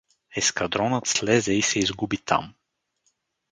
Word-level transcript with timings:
Ескадронът 0.37 1.07
слезе 1.07 1.53
и 1.53 1.61
се 1.61 1.79
изгуби 1.79 2.17
там. 2.17 2.53